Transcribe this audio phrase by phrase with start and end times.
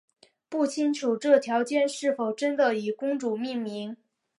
[0.49, 3.95] 不清楚这条街是否真的以公主命名。